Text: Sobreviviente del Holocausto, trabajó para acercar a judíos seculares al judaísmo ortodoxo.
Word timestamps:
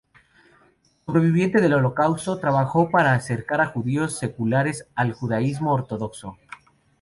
Sobreviviente 1.05 1.61
del 1.61 1.73
Holocausto, 1.75 2.39
trabajó 2.39 2.89
para 2.89 3.13
acercar 3.13 3.61
a 3.61 3.67
judíos 3.67 4.17
seculares 4.17 4.87
al 4.95 5.13
judaísmo 5.13 5.73
ortodoxo. 5.75 6.39